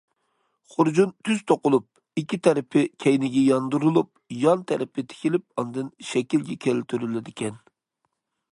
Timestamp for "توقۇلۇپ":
1.51-2.21